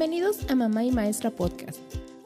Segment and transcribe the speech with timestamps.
[0.00, 1.78] Bienvenidos a Mamá y Maestra Podcast,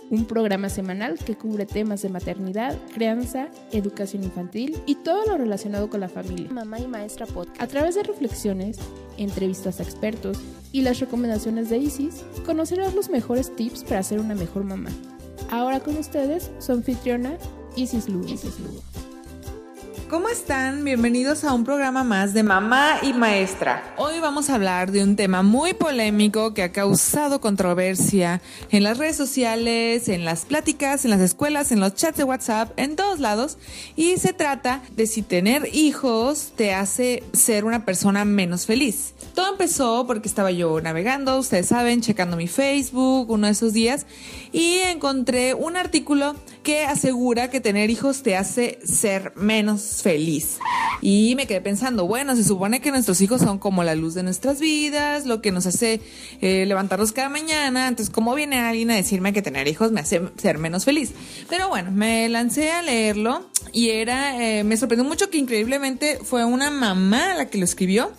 [0.09, 5.91] un programa semanal que cubre temas de maternidad, crianza, educación infantil y todo lo relacionado
[5.91, 6.49] con la familia.
[6.53, 7.61] Mamá y Maestra Podcast.
[7.61, 8.79] A través de reflexiones,
[9.19, 10.39] entrevistas a expertos
[10.71, 14.91] y las recomendaciones de Isis, conocerás los mejores tips para ser una mejor mamá.
[15.51, 17.39] Ahora con ustedes, su anfitriona
[17.75, 18.29] Isis Lugo.
[18.29, 18.83] Isis Lugo.
[20.15, 20.85] ¿Cómo están?
[20.85, 23.83] Bienvenidos a un programa más de Mamá y Maestra.
[23.97, 28.99] Hoy vamos a hablar de un tema muy polémico que ha causado controversia en las
[28.99, 33.19] redes sociales, en las pláticas, en las escuelas, en los chats de WhatsApp, en todos
[33.19, 33.59] lados.
[33.97, 39.14] Y se trata de si tener hijos te hace ser una persona menos feliz.
[39.35, 44.07] Todo empezó porque estaba yo navegando, ustedes saben, checando mi Facebook uno de esos días
[44.53, 50.59] y encontré un artículo que asegura que tener hijos te hace ser menos feliz.
[51.01, 54.23] Y me quedé pensando, bueno, se supone que nuestros hijos son como la luz de
[54.23, 56.01] nuestras vidas, lo que nos hace
[56.41, 57.89] eh, levantarnos cada mañana.
[57.89, 61.13] Entonces, ¿cómo viene alguien a decirme que tener hijos me hace ser menos feliz?
[61.49, 66.45] Pero bueno, me lancé a leerlo y era, eh, me sorprendió mucho que increíblemente fue
[66.45, 68.13] una mamá la que lo escribió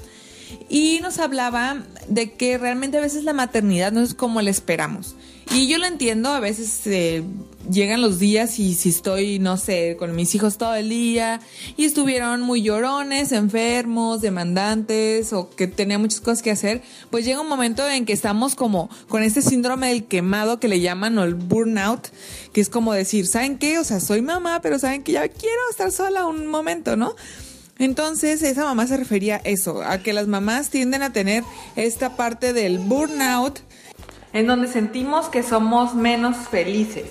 [0.69, 5.15] y nos hablaba de que realmente a veces la maternidad no es como la esperamos.
[5.53, 7.23] Y yo lo entiendo, a veces eh,
[7.69, 11.39] llegan los días y si estoy, no sé, con mis hijos todo el día
[11.77, 17.41] y estuvieron muy llorones, enfermos, demandantes o que tenía muchas cosas que hacer, pues llega
[17.41, 21.23] un momento en que estamos como con este síndrome del quemado que le llaman o
[21.23, 22.07] el burnout,
[22.51, 23.77] que es como decir, ¿saben qué?
[23.77, 27.15] O sea, soy mamá, pero ¿saben que ya quiero estar sola un momento, ¿no?
[27.77, 31.43] Entonces, esa mamá se refería a eso, a que las mamás tienden a tener
[31.75, 33.59] esta parte del burnout
[34.35, 37.05] en donde sentimos que somos menos felices.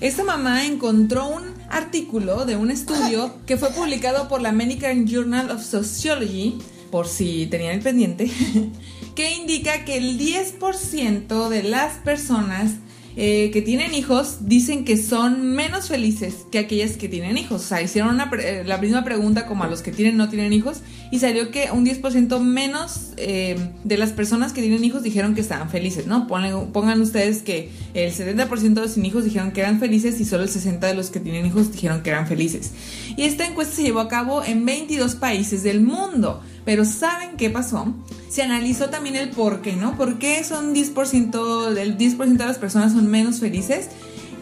[0.00, 5.52] Esta mamá encontró un artículo de un estudio que fue publicado por la American Journal
[5.52, 6.58] of Sociology,
[6.90, 8.28] por si tenían el pendiente,
[9.14, 12.72] que indica que el 10% de las personas
[13.16, 17.62] eh, que tienen hijos dicen que son menos felices que aquellas que tienen hijos.
[17.62, 20.80] O sea, hicieron eh, la misma pregunta como a los que tienen no tienen hijos
[21.10, 25.40] y salió que un 10% menos eh, de las personas que tienen hijos dijeron que
[25.40, 26.26] estaban felices, ¿no?
[26.26, 30.24] Pongan, pongan ustedes que el 70% de los sin hijos dijeron que eran felices y
[30.24, 32.72] solo el 60% de los que tienen hijos dijeron que eran felices.
[33.16, 36.42] Y esta encuesta se llevó a cabo en 22 países del mundo.
[36.64, 37.94] Pero ¿saben qué pasó?
[38.28, 39.96] Se analizó también el por qué, ¿no?
[39.96, 43.90] ¿Por qué son 10%, del 10% de las personas son menos felices?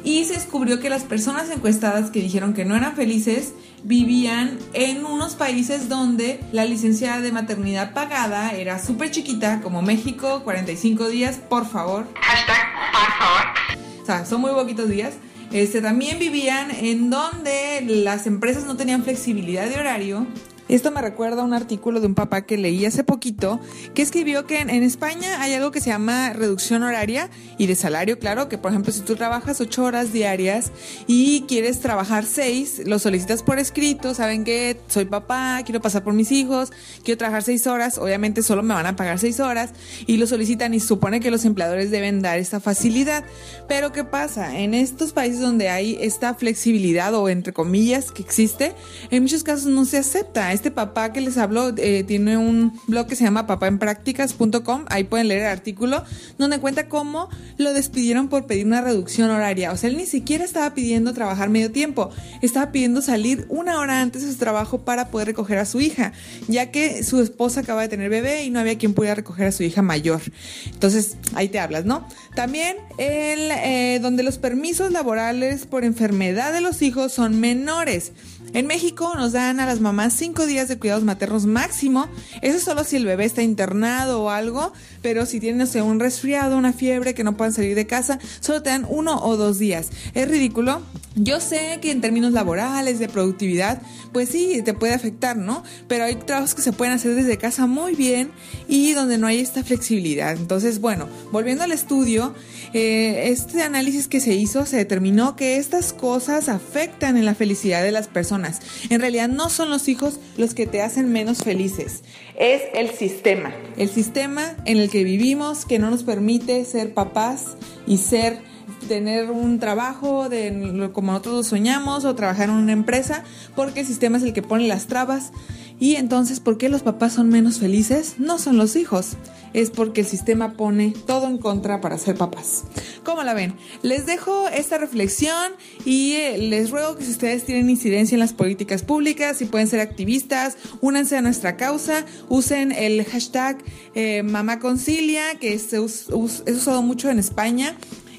[0.05, 3.53] Y se descubrió que las personas encuestadas que dijeron que no eran felices
[3.85, 10.43] vivían en unos países donde la licencia de maternidad pagada era súper chiquita, como México,
[10.45, 12.09] 45 días, por favor.
[12.21, 12.57] Hashtag,
[12.93, 14.03] por favor.
[14.03, 15.15] O sea, son muy poquitos días.
[15.53, 20.27] Este, también vivían en donde las empresas no tenían flexibilidad de horario
[20.69, 23.61] esto me recuerda a un artículo de un papá que leí hace poquito
[23.95, 28.19] que escribió que en, España hay algo que se llama reducción horaria y de salario,
[28.19, 30.73] claro, que por ejemplo si tú trabajas ocho horas diarias
[31.07, 36.15] y quieres trabajar seis, lo solicitas por escrito, saben que soy papá, quiero pasar por
[36.15, 36.71] mis hijos,
[37.05, 39.71] quiero trabajar seis horas, obviamente solo me van a pagar seis horas
[40.07, 43.25] y lo solicitan y supone que los empleadores deben dar esta facilidad.
[43.69, 44.59] Pero ¿qué pasa?
[44.59, 48.75] En estos países donde hay esta flexibilidad o entre comillas que existe,
[49.11, 53.07] en muchos casos no se acepta este papá que les hablo eh, tiene un blog
[53.07, 56.05] que se llama papaenpracticas.com, ahí pueden leer el artículo,
[56.39, 59.73] donde cuenta cómo lo despidieron por pedir una reducción horaria.
[59.73, 64.01] O sea, él ni siquiera estaba pidiendo trabajar medio tiempo, estaba pidiendo salir una hora
[64.01, 66.13] antes de su trabajo para poder recoger a su hija,
[66.49, 69.53] ya que su esposa acaba de tener bebé y no había quien pudiera recoger a
[69.53, 70.21] su hija mayor.
[70.67, 72.07] Entonces, ahí te hablas, ¿no?
[72.35, 78.13] También el, eh, donde los permisos laborales por enfermedad de los hijos son menores.
[78.55, 82.09] En México nos dan a las mamás cinco días de cuidados maternos máximo.
[82.43, 86.75] Eso solo si el bebé está internado o algo, pero si tienen un resfriado, una
[86.75, 89.91] fiebre, que no puedan salir de casa, solo te dan uno o dos días.
[90.13, 90.83] Es ridículo.
[91.15, 95.63] Yo sé que en términos laborales, de productividad, pues sí, te puede afectar, ¿no?
[95.89, 98.31] Pero hay trabajos que se pueden hacer desde casa muy bien
[98.69, 100.37] y donde no hay esta flexibilidad.
[100.37, 102.35] Entonces, bueno, volviendo al estudio,
[102.73, 107.83] eh, este análisis que se hizo se determinó que estas cosas afectan en la felicidad
[107.83, 108.61] de las personas.
[108.89, 112.03] En realidad no son los hijos los que te hacen menos felices,
[112.39, 113.53] es el sistema.
[113.77, 117.57] El sistema en el que vivimos que no nos permite ser papás
[117.87, 118.41] y ser
[118.89, 123.25] tener un trabajo de como nosotros soñamos o trabajar en una empresa
[123.55, 125.33] porque el sistema es el que pone las trabas
[125.79, 128.15] y entonces ¿por qué los papás son menos felices?
[128.19, 129.17] No son los hijos
[129.53, 132.65] es porque el sistema pone todo en contra para ser papás.
[133.05, 133.55] ¿Cómo la ven?
[133.83, 135.53] Les dejo esta reflexión
[135.85, 139.69] y eh, les ruego que si ustedes tienen incidencia en las políticas públicas, si pueden
[139.69, 143.59] ser activistas, únanse a nuestra causa, usen el hashtag
[143.95, 147.77] eh, Mamá Concilia, que es, es usado mucho en España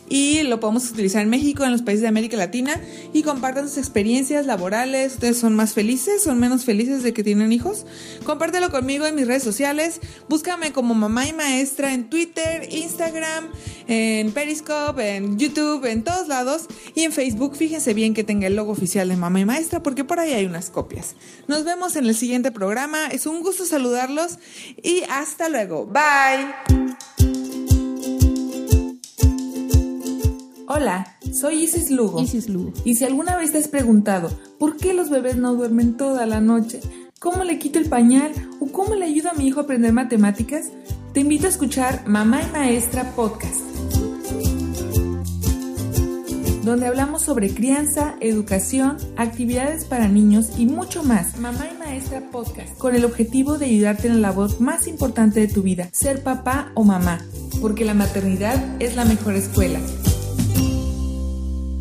[0.09, 2.79] y lo podemos utilizar en México, en los países de América Latina
[3.13, 5.13] y compartan sus experiencias laborales.
[5.13, 6.21] ¿Ustedes son más felices?
[6.23, 7.85] ¿Son menos felices de que tienen hijos?
[8.23, 9.99] Compártelo conmigo en mis redes sociales.
[10.29, 13.49] Búscame como mamá y maestra en Twitter, Instagram,
[13.87, 17.55] en Periscope, en YouTube, en todos lados y en Facebook.
[17.55, 20.45] Fíjense bien que tenga el logo oficial de mamá y maestra porque por ahí hay
[20.45, 21.15] unas copias.
[21.47, 23.07] Nos vemos en el siguiente programa.
[23.07, 24.37] Es un gusto saludarlos
[24.81, 25.85] y hasta luego.
[25.85, 26.93] Bye.
[30.75, 32.19] Hola, soy Isis Lugo.
[32.19, 32.73] Isis Lugo.
[32.83, 36.41] Y si alguna vez te has preguntado por qué los bebés no duermen toda la
[36.41, 36.79] noche,
[37.19, 40.71] cómo le quito el pañal o cómo le ayudo a mi hijo a aprender matemáticas,
[41.13, 43.59] te invito a escuchar Mamá y Maestra Podcast,
[46.63, 51.37] donde hablamos sobre crianza, educación, actividades para niños y mucho más.
[51.37, 55.49] Mamá y Maestra Podcast, con el objetivo de ayudarte en la labor más importante de
[55.49, 57.19] tu vida, ser papá o mamá,
[57.61, 59.79] porque la maternidad es la mejor escuela.